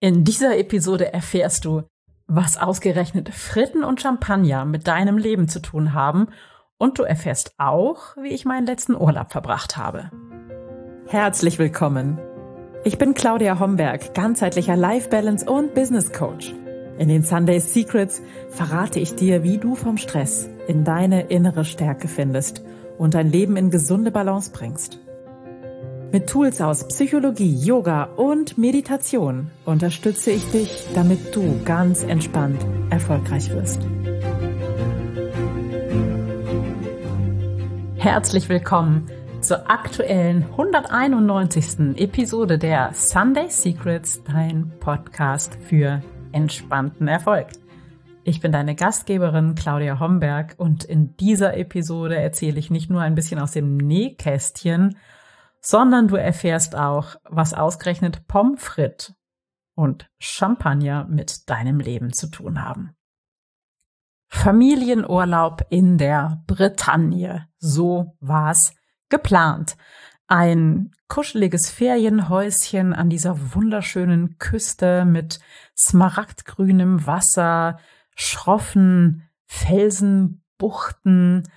[0.00, 1.82] In dieser Episode erfährst du,
[2.28, 6.28] was ausgerechnet Fritten und Champagner mit deinem Leben zu tun haben
[6.78, 10.12] und du erfährst auch, wie ich meinen letzten Urlaub verbracht habe.
[11.08, 12.20] Herzlich willkommen.
[12.84, 16.54] Ich bin Claudia Homberg, ganzheitlicher Life Balance und Business Coach.
[16.96, 22.06] In den Sunday Secrets verrate ich dir, wie du vom Stress in deine innere Stärke
[22.06, 22.62] findest
[22.98, 25.00] und dein Leben in gesunde Balance bringst.
[26.10, 33.50] Mit Tools aus Psychologie, Yoga und Meditation unterstütze ich dich, damit du ganz entspannt erfolgreich
[33.50, 33.82] wirst.
[37.96, 39.06] Herzlich willkommen
[39.42, 42.00] zur aktuellen 191.
[42.00, 46.02] Episode der Sunday Secrets, dein Podcast für
[46.32, 47.48] entspannten Erfolg.
[48.24, 53.14] Ich bin deine Gastgeberin Claudia Homberg und in dieser Episode erzähle ich nicht nur ein
[53.14, 54.96] bisschen aus dem Nähkästchen,
[55.60, 59.14] sondern du erfährst auch, was ausgerechnet Pommes frites
[59.74, 62.94] und Champagner mit deinem Leben zu tun haben.
[64.28, 68.74] Familienurlaub in der Bretagne, so war's
[69.08, 69.76] geplant.
[70.26, 75.40] Ein kuscheliges Ferienhäuschen an dieser wunderschönen Küste mit
[75.76, 77.78] smaragdgrünem Wasser,
[78.14, 81.48] schroffen Felsenbuchten,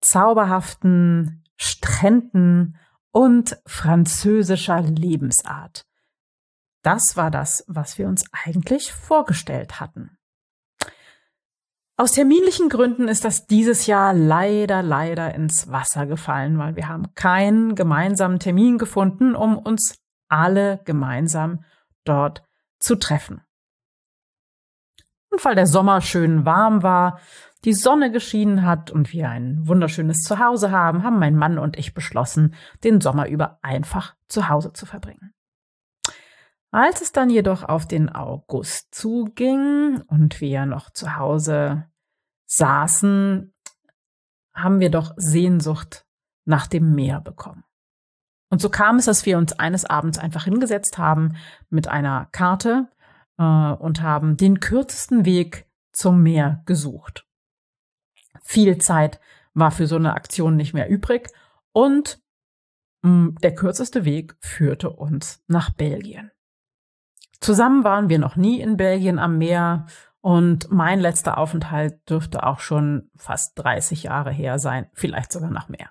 [0.00, 2.76] zauberhaften Stränden
[3.12, 5.86] und französischer Lebensart.
[6.82, 10.16] Das war das, was wir uns eigentlich vorgestellt hatten.
[11.96, 17.12] Aus terminlichen Gründen ist das dieses Jahr leider, leider ins Wasser gefallen, weil wir haben
[17.16, 19.98] keinen gemeinsamen Termin gefunden, um uns
[20.28, 21.64] alle gemeinsam
[22.04, 22.44] dort
[22.78, 23.42] zu treffen.
[25.30, 27.20] Und weil der Sommer schön warm war,
[27.64, 31.94] die Sonne geschienen hat und wir ein wunderschönes Zuhause haben, haben mein Mann und ich
[31.94, 35.34] beschlossen, den Sommer über einfach zu Hause zu verbringen.
[36.70, 41.86] Als es dann jedoch auf den August zuging und wir noch zu Hause
[42.46, 43.54] saßen,
[44.54, 46.06] haben wir doch Sehnsucht
[46.44, 47.64] nach dem Meer bekommen.
[48.50, 51.36] Und so kam es, dass wir uns eines Abends einfach hingesetzt haben
[51.68, 52.88] mit einer Karte
[53.38, 57.27] äh, und haben den kürzesten Weg zum Meer gesucht.
[58.42, 59.20] Viel Zeit
[59.54, 61.30] war für so eine Aktion nicht mehr übrig
[61.72, 62.20] und
[63.02, 66.30] mm, der kürzeste Weg führte uns nach Belgien.
[67.40, 69.86] Zusammen waren wir noch nie in Belgien am Meer
[70.20, 75.68] und mein letzter Aufenthalt dürfte auch schon fast 30 Jahre her sein, vielleicht sogar noch
[75.68, 75.90] mehr.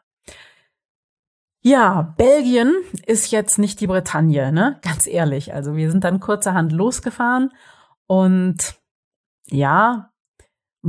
[1.61, 2.73] Ja, Belgien
[3.05, 4.79] ist jetzt nicht die Bretagne, ne?
[4.83, 5.53] Ganz ehrlich.
[5.53, 7.51] Also wir sind dann kurzerhand losgefahren
[8.05, 8.75] und
[9.47, 10.11] ja,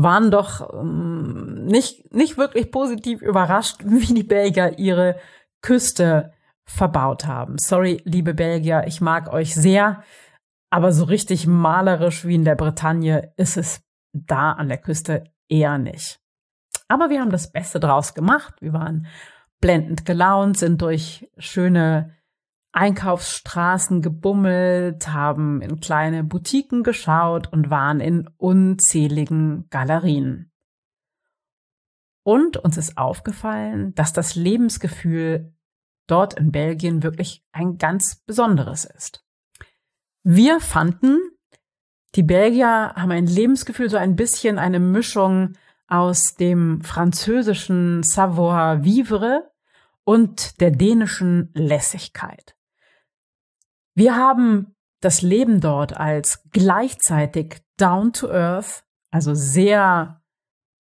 [0.00, 5.18] waren doch ähm, nicht, nicht wirklich positiv überrascht, wie die Belgier ihre
[5.60, 6.32] Küste
[6.64, 7.58] verbaut haben.
[7.58, 10.04] Sorry, liebe Belgier, ich mag euch sehr,
[10.70, 13.82] aber so richtig malerisch wie in der Bretagne ist es
[14.12, 16.20] da an der Küste eher nicht.
[16.86, 18.54] Aber wir haben das Beste draus gemacht.
[18.60, 19.06] Wir waren
[19.60, 22.14] blendend gelaunt, sind durch schöne
[22.72, 30.52] Einkaufsstraßen gebummelt, haben in kleine Boutiquen geschaut und waren in unzähligen Galerien.
[32.22, 35.54] Und uns ist aufgefallen, dass das Lebensgefühl
[36.06, 39.24] dort in Belgien wirklich ein ganz besonderes ist.
[40.22, 41.18] Wir fanden,
[42.16, 45.54] die Belgier haben ein Lebensgefühl, so ein bisschen eine Mischung
[45.86, 49.50] aus dem französischen Savoir-vivre
[50.04, 52.57] und der dänischen Lässigkeit.
[53.98, 60.22] Wir haben das Leben dort als gleichzeitig down to earth, also sehr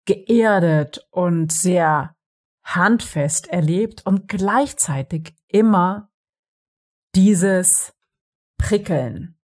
[0.07, 2.17] geerdet und sehr
[2.65, 6.11] handfest erlebt und gleichzeitig immer
[7.15, 7.93] dieses
[8.57, 9.39] Prickeln.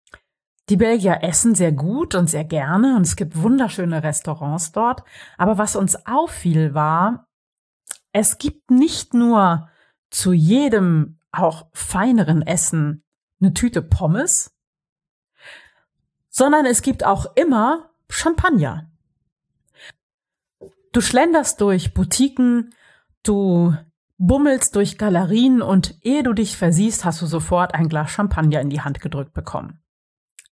[0.68, 5.02] Die Belgier essen sehr gut und sehr gerne und es gibt wunderschöne Restaurants dort.
[5.38, 7.26] Aber was uns auffiel war,
[8.12, 9.68] es gibt nicht nur
[10.10, 13.02] zu jedem auch feineren Essen
[13.40, 14.52] eine Tüte Pommes,
[16.28, 18.90] sondern es gibt auch immer Champagner.
[20.92, 22.74] Du schlenderst durch Boutiquen,
[23.22, 23.74] du
[24.18, 28.70] bummelst durch Galerien und ehe du dich versiehst, hast du sofort ein Glas Champagner in
[28.70, 29.82] die Hand gedrückt bekommen.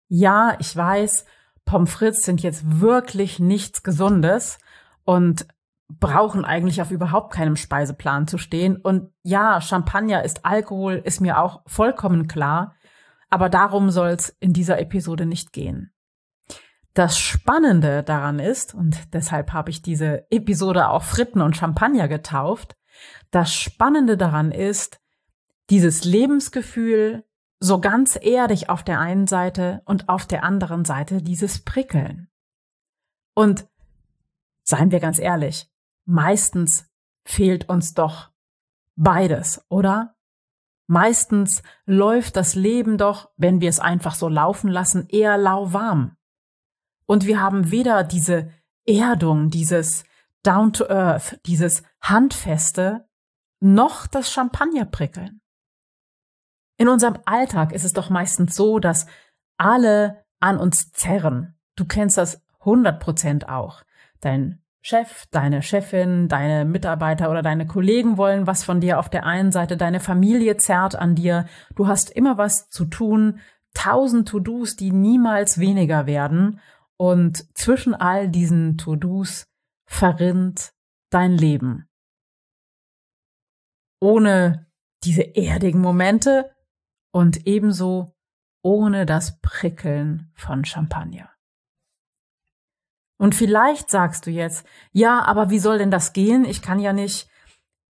[0.08, 1.24] Ja, ich weiß,
[1.64, 4.58] Pommes frites sind jetzt wirklich nichts Gesundes
[5.04, 5.46] und
[5.88, 8.76] brauchen eigentlich auf überhaupt keinem Speiseplan zu stehen.
[8.76, 12.74] Und ja, Champagner ist Alkohol, ist mir auch vollkommen klar.
[13.28, 15.92] Aber darum soll es in dieser Episode nicht gehen.
[16.94, 22.76] Das Spannende daran ist, und deshalb habe ich diese Episode auch Fritten und Champagner getauft,
[23.32, 25.00] das Spannende daran ist,
[25.70, 27.24] dieses Lebensgefühl
[27.58, 32.28] so ganz erdig auf der einen Seite und auf der anderen Seite dieses Prickeln.
[33.34, 33.66] Und
[34.62, 35.68] seien wir ganz ehrlich,
[36.04, 36.90] meistens
[37.24, 38.30] fehlt uns doch
[38.96, 40.16] beides, oder?
[40.86, 46.16] Meistens läuft das Leben doch, wenn wir es einfach so laufen lassen, eher lauwarm.
[47.06, 48.50] Und wir haben weder diese
[48.86, 50.04] Erdung, dieses
[50.42, 53.08] Down to Earth, dieses Handfeste,
[53.60, 55.40] noch das Champagnerprickeln.
[56.76, 59.06] In unserem Alltag ist es doch meistens so, dass
[59.56, 61.56] alle an uns zerren.
[61.76, 63.82] Du kennst das 100 Prozent auch.
[64.20, 69.24] Dein Chef, deine Chefin, deine Mitarbeiter oder deine Kollegen wollen was von dir auf der
[69.24, 73.40] einen Seite, deine Familie zerrt an dir, du hast immer was zu tun,
[73.72, 76.60] tausend To-Dos, die niemals weniger werden
[76.98, 79.46] und zwischen all diesen To-Dos
[79.86, 80.74] verrinnt
[81.08, 81.88] dein Leben.
[84.02, 84.66] Ohne
[85.02, 86.54] diese erdigen Momente
[87.10, 88.14] und ebenso
[88.62, 91.33] ohne das Prickeln von Champagner.
[93.16, 96.44] Und vielleicht sagst du jetzt, ja, aber wie soll denn das gehen?
[96.44, 97.28] Ich kann ja nicht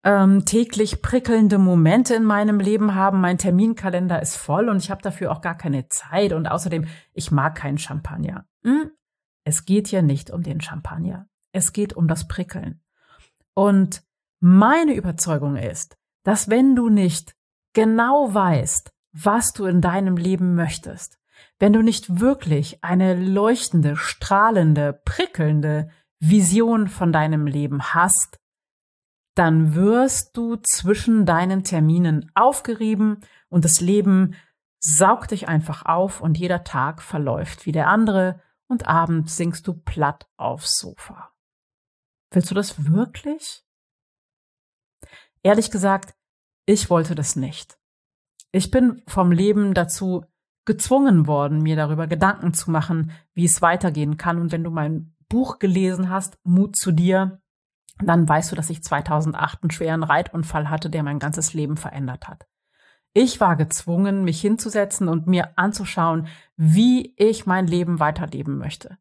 [0.04, 3.20] ähm, täglich prickelnde Momente in meinem Leben haben.
[3.20, 6.32] Mein Terminkalender ist voll und ich habe dafür auch gar keine Zeit.
[6.32, 8.46] Und außerdem, ich mag keinen Champagner.
[8.62, 8.90] Hm?
[9.44, 11.26] Es geht hier nicht um den Champagner.
[11.52, 12.82] Es geht um das Prickeln.
[13.54, 14.02] Und
[14.40, 17.34] meine Überzeugung ist, dass wenn du nicht
[17.72, 21.18] genau weißt, was du in deinem Leben möchtest,
[21.58, 28.38] wenn du nicht wirklich eine leuchtende, strahlende, prickelnde Vision von deinem Leben hast,
[29.34, 34.36] dann wirst du zwischen deinen Terminen aufgerieben und das Leben
[34.80, 39.74] saugt dich einfach auf und jeder Tag verläuft wie der andere und abends sinkst du
[39.74, 41.32] platt aufs Sofa.
[42.30, 43.64] Willst du das wirklich?
[45.42, 46.14] Ehrlich gesagt,
[46.66, 47.78] ich wollte das nicht.
[48.52, 50.24] Ich bin vom Leben dazu
[50.64, 54.40] gezwungen worden, mir darüber Gedanken zu machen, wie es weitergehen kann.
[54.40, 57.40] Und wenn du mein Buch gelesen hast, Mut zu dir,
[57.98, 62.28] dann weißt du, dass ich 2008 einen schweren Reitunfall hatte, der mein ganzes Leben verändert
[62.28, 62.46] hat.
[63.12, 66.26] Ich war gezwungen, mich hinzusetzen und mir anzuschauen,
[66.56, 68.98] wie ich mein Leben weiterleben möchte.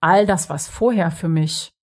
[0.00, 1.76] All das, was vorher für mich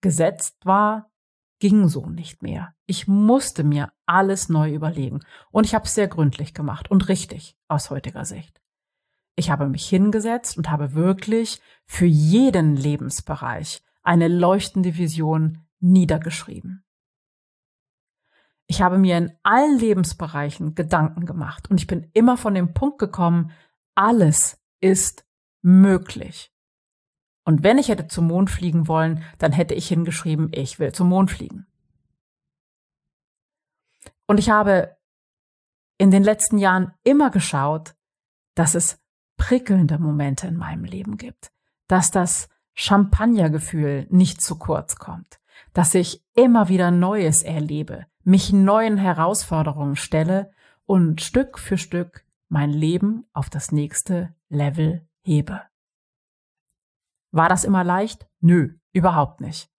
[0.00, 1.10] gesetzt war,
[1.58, 2.74] ging so nicht mehr.
[2.86, 5.20] Ich musste mir alles neu überlegen.
[5.50, 8.60] Und ich habe es sehr gründlich gemacht und richtig aus heutiger Sicht.
[9.36, 16.84] Ich habe mich hingesetzt und habe wirklich für jeden Lebensbereich eine leuchtende Vision niedergeschrieben.
[18.66, 22.98] Ich habe mir in allen Lebensbereichen Gedanken gemacht und ich bin immer von dem Punkt
[22.98, 23.52] gekommen,
[23.94, 25.24] alles ist
[25.62, 26.52] möglich.
[27.46, 31.08] Und wenn ich hätte zum Mond fliegen wollen, dann hätte ich hingeschrieben, ich will zum
[31.08, 31.64] Mond fliegen.
[34.26, 34.96] Und ich habe
[35.96, 37.94] in den letzten Jahren immer geschaut,
[38.56, 39.00] dass es
[39.36, 41.52] prickelnde Momente in meinem Leben gibt,
[41.86, 45.38] dass das Champagnergefühl nicht zu kurz kommt,
[45.72, 50.50] dass ich immer wieder Neues erlebe, mich neuen Herausforderungen stelle
[50.84, 55.62] und Stück für Stück mein Leben auf das nächste Level hebe.
[57.36, 58.26] War das immer leicht?
[58.40, 59.70] Nö, überhaupt nicht.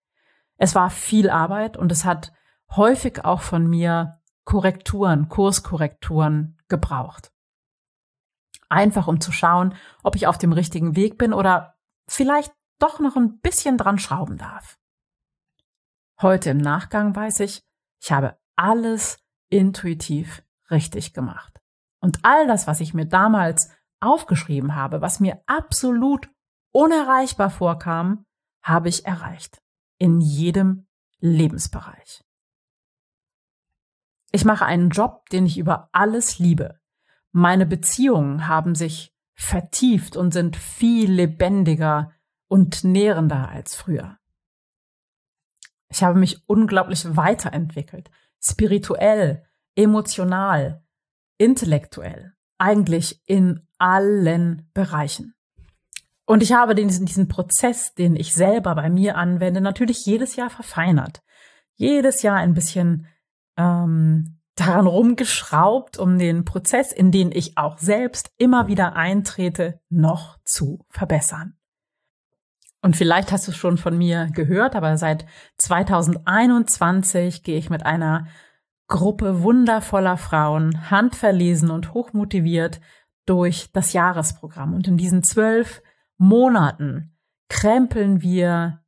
[0.57, 2.31] Es war viel Arbeit und es hat
[2.75, 7.31] häufig auch von mir Korrekturen, Kurskorrekturen gebraucht.
[8.69, 9.73] Einfach um zu schauen,
[10.03, 14.37] ob ich auf dem richtigen Weg bin oder vielleicht doch noch ein bisschen dran schrauben
[14.37, 14.77] darf.
[16.21, 17.63] Heute im Nachgang weiß ich,
[17.99, 19.17] ich habe alles
[19.49, 21.59] intuitiv richtig gemacht.
[21.99, 26.29] Und all das, was ich mir damals aufgeschrieben habe, was mir absolut
[26.71, 28.25] unerreichbar vorkam,
[28.61, 29.61] habe ich erreicht.
[29.97, 30.87] In jedem
[31.19, 32.23] Lebensbereich.
[34.31, 36.79] Ich mache einen Job, den ich über alles liebe.
[37.31, 42.11] Meine Beziehungen haben sich vertieft und sind viel lebendiger
[42.47, 44.17] und nährender als früher.
[45.89, 48.09] Ich habe mich unglaublich weiterentwickelt,
[48.41, 49.45] spirituell,
[49.75, 50.83] emotional,
[51.37, 55.36] intellektuell, eigentlich in allen Bereichen.
[56.27, 60.49] Und ich habe diesen, diesen Prozess, den ich selber bei mir anwende, natürlich jedes Jahr
[60.49, 61.23] verfeinert.
[61.75, 63.07] Jedes Jahr ein bisschen
[63.55, 70.37] ähm, daran rumgeschraubt, um den Prozess, in den ich auch selbst immer wieder eintrete, noch
[70.43, 71.55] zu verbessern.
[72.81, 75.25] Und vielleicht hast du es schon von mir gehört, aber seit
[75.59, 78.27] 2021 gehe ich mit einer
[78.87, 82.81] Gruppe wundervoller Frauen, handverlesen und hochmotiviert
[83.25, 84.73] durch das Jahresprogramm.
[84.73, 85.81] Und in diesen zwölf
[86.17, 87.17] Monaten
[87.49, 88.83] krempeln wir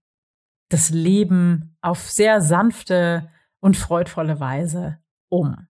[0.70, 5.68] das Leben auf sehr sanfte und freudvolle Weise um.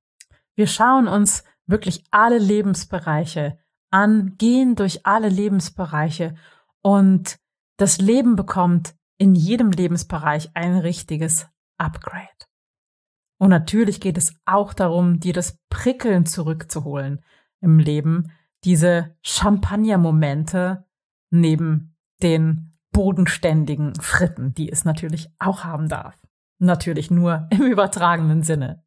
[0.55, 3.57] Wir schauen uns wirklich alle Lebensbereiche
[3.91, 6.35] an, gehen durch alle Lebensbereiche
[6.81, 7.37] und
[7.77, 11.47] das Leben bekommt in jedem Lebensbereich ein richtiges
[11.77, 12.27] Upgrade.
[13.37, 17.23] Und natürlich geht es auch darum, dir das Prickeln zurückzuholen
[17.61, 18.31] im Leben,
[18.65, 20.85] diese Champagner-Momente
[21.29, 26.13] neben den bodenständigen Fritten, die es natürlich auch haben darf.
[26.57, 28.83] Natürlich nur im übertragenen Sinne.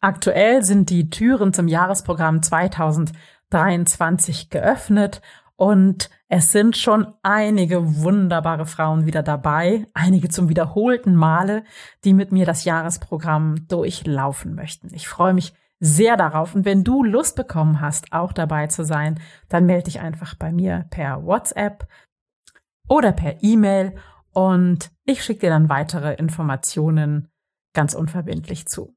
[0.00, 5.22] Aktuell sind die Türen zum Jahresprogramm 2023 geöffnet
[5.56, 11.62] und es sind schon einige wunderbare Frauen wieder dabei, einige zum wiederholten Male,
[12.04, 14.92] die mit mir das Jahresprogramm durchlaufen möchten.
[14.92, 16.54] Ich freue mich sehr darauf.
[16.54, 20.52] Und wenn du Lust bekommen hast, auch dabei zu sein, dann melde dich einfach bei
[20.52, 21.88] mir per WhatsApp
[22.88, 23.96] oder per E-Mail
[24.32, 27.28] und ich schicke dir dann weitere Informationen
[27.74, 28.94] ganz unverbindlich zu.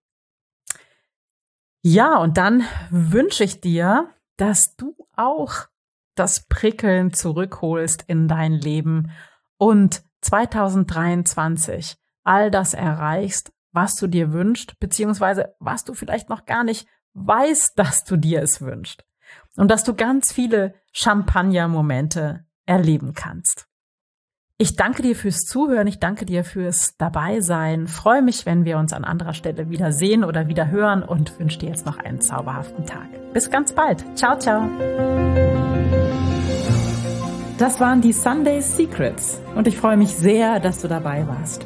[1.82, 5.68] Ja, und dann wünsche ich dir, dass du auch
[6.14, 9.12] das Prickeln zurückholst in dein Leben
[9.58, 16.64] und 2023 all das erreichst, was du dir wünschst, beziehungsweise was du vielleicht noch gar
[16.64, 19.06] nicht weißt, dass du dir es wünschst.
[19.58, 23.68] Und dass du ganz viele Champagner-Momente erleben kannst.
[24.58, 27.88] Ich danke dir fürs Zuhören, ich danke dir fürs Dabeisein.
[27.88, 31.60] Freue mich, wenn wir uns an anderer Stelle wieder sehen oder wieder hören und wünsche
[31.60, 33.10] dir jetzt noch einen zauberhaften Tag.
[33.34, 34.06] Bis ganz bald.
[34.18, 34.70] Ciao, ciao.
[37.58, 41.66] Das waren die Sunday Secrets und ich freue mich sehr, dass du dabei warst.